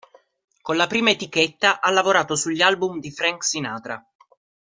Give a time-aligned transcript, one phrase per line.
[0.63, 4.03] Con la prima etichetta ha lavorato sugli album di Frank Sinatra.